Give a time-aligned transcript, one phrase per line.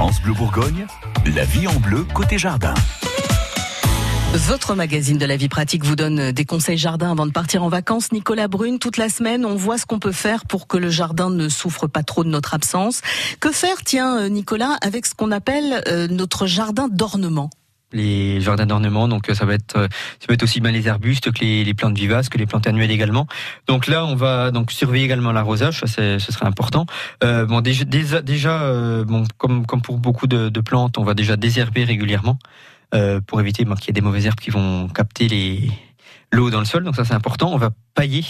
[0.00, 0.86] France Bleu Bourgogne,
[1.26, 2.72] la vie en bleu côté jardin.
[4.32, 7.68] Votre magazine de la vie pratique vous donne des conseils jardin avant de partir en
[7.68, 8.10] vacances.
[8.10, 11.28] Nicolas Brune, toute la semaine, on voit ce qu'on peut faire pour que le jardin
[11.28, 13.02] ne souffre pas trop de notre absence.
[13.40, 17.50] Que faire, tiens, euh, Nicolas, avec ce qu'on appelle euh, notre jardin d'ornement?
[17.92, 19.08] Les jardins d'ornement.
[19.08, 22.28] Donc ça va être ça va être aussi bien les arbustes que les, plantes vivaces,
[22.28, 23.26] que les plantes annuelles également.
[23.66, 26.86] Donc là, on va donc surveiller également l'arrosage, ça ce serait important.
[27.24, 31.84] Euh, bon déjà déjà, bon comme comme pour beaucoup de, plantes, on va déjà désherber
[31.84, 32.38] régulièrement.
[32.92, 35.70] Euh, pour éviter qu'il y ait des mauvaises herbes qui vont capter les
[36.32, 36.84] l'eau dans le sol.
[36.84, 37.52] Donc ça c'est important.
[37.52, 38.24] On va pailler.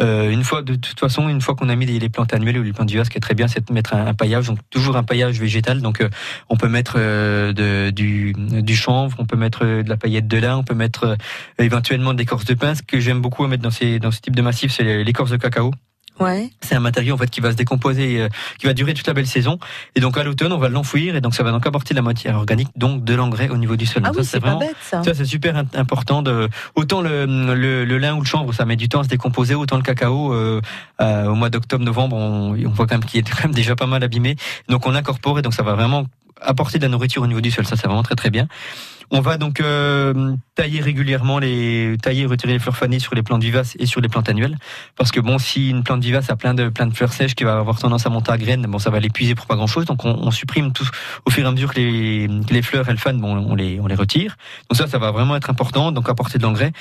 [0.00, 2.62] Euh, une fois, de toute façon, une fois qu'on a mis les, plantes annuelles ou
[2.62, 4.96] les plantes vivaces, ce qui est très bien, c'est de mettre un, paillage, donc toujours
[4.96, 5.80] un paillage végétal.
[5.80, 6.08] Donc, euh,
[6.48, 10.56] on peut mettre de, du, du chanvre, on peut mettre de la paillette de lin,
[10.58, 11.16] on peut mettre
[11.58, 12.74] éventuellement de l'écorce de pin.
[12.74, 15.30] Ce que j'aime beaucoup à mettre dans ces dans ce type de massif, c'est l'écorce
[15.30, 15.72] de cacao.
[16.20, 16.50] Ouais.
[16.60, 19.14] C'est un matériau en fait qui va se décomposer, euh, qui va durer toute la
[19.14, 19.58] belle saison.
[19.94, 22.02] Et donc à l'automne, on va l'enfouir et donc ça va donc apporter de la
[22.02, 24.02] matière organique, donc de l'engrais au niveau du sol.
[24.04, 25.02] Ah oui, c'est vraiment, ça.
[25.02, 26.22] ça c'est super important.
[26.22, 29.08] De autant le, le, le, lin ou le chanvre, ça met du temps à se
[29.08, 30.60] décomposer, autant le cacao euh,
[31.00, 33.86] euh, au mois d'octobre-novembre, on, on, voit quand même qu'il est quand même déjà pas
[33.86, 34.36] mal abîmé.
[34.68, 36.06] Donc on incorpore et donc ça va vraiment
[36.40, 37.66] apporter de la nourriture au niveau du sol.
[37.66, 38.48] Ça c'est vraiment très très bien.
[39.10, 43.22] On va donc euh, tailler régulièrement les tailler et retirer les fleurs fanées sur les
[43.22, 44.56] plantes vivaces et sur les plantes annuelles
[44.96, 47.44] parce que bon si une plante vivace a plein de plein de fleurs sèches qui
[47.44, 49.86] va avoir tendance à monter à graines bon ça va l'épuiser pour pas grand chose
[49.86, 50.88] donc on, on, supprime tout
[51.24, 53.86] au fur et à mesure que les, les fleurs elles fanent bon on les on
[53.86, 54.36] les retire
[54.68, 56.72] donc ça ça va vraiment être important donc apporter de l'engrais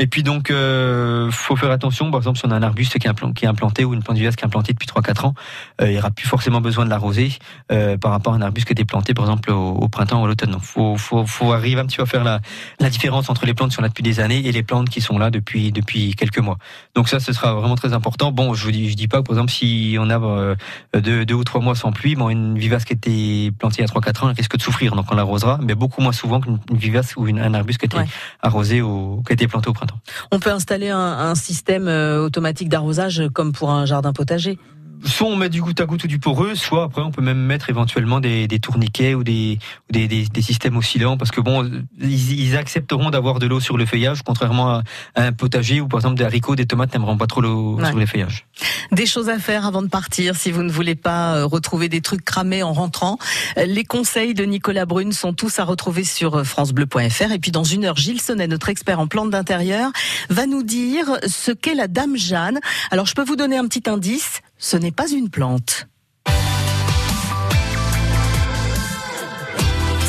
[0.00, 2.10] et puis donc, euh, faut faire attention.
[2.10, 4.42] Par exemple, si on a un arbuste qui est, implanté ou une plante vivace qui
[4.42, 5.34] est implantée depuis 3-4 ans,
[5.82, 7.32] euh, il n'y aura plus forcément besoin de l'arroser
[7.70, 10.28] euh, par rapport à un arbuste qui été planté, par exemple, au, printemps ou à
[10.28, 10.52] l'automne.
[10.52, 12.40] Donc, faut, faut, faut arriver un petit peu à faire la,
[12.78, 15.00] la différence entre les plantes qui sont là depuis des années et les plantes qui
[15.00, 16.58] sont là depuis depuis quelques mois.
[16.94, 18.32] Donc ça, ce sera vraiment très important.
[18.32, 20.54] Bon, je vous dis, je dis pas, par exemple, si on a euh,
[20.94, 23.86] deux, deux ou trois mois sans pluie, bon, une vivace qui a été plantée il
[23.86, 24.94] y a 3-4 ans, elle risque de souffrir.
[24.94, 28.02] Donc on l'arrosera, mais beaucoup moins souvent qu'une vivace ou une, un arbuste qui a
[28.02, 28.10] été
[28.42, 29.98] arrosé ou qui a été planté au printemps.
[30.30, 34.58] On peut installer un, système euh, automatique d'arrosage comme pour un jardin potager
[35.04, 37.38] soit on met du goutte à goutte ou du poreux, soit après on peut même
[37.38, 39.58] mettre éventuellement des, tourniquets ou des,
[39.90, 41.68] des, des, systèmes oscillants parce que bon,
[42.00, 44.82] ils, accepteront d'avoir de l'eau sur le feuillage, contrairement à,
[45.16, 48.06] un potager où par exemple des haricots, des tomates n'aimeront pas trop l'eau sur les
[48.06, 48.46] feuillages.
[48.92, 52.00] Des choses à faire avant de partir si vous ne voulez pas euh, retrouver des
[52.00, 53.18] trucs cramés en rentrant.
[53.56, 57.50] Euh, les conseils de Nicolas Brune sont tous à retrouver sur euh, francebleu.fr et puis
[57.50, 59.90] dans une heure, Gilles Sonnet, notre expert en plantes d'intérieur,
[60.28, 62.58] va nous dire ce qu'est la Dame Jeanne.
[62.90, 65.88] Alors je peux vous donner un petit indice ce n'est pas une plante.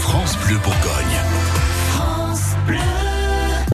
[0.00, 0.87] France Bleu Bourgogne.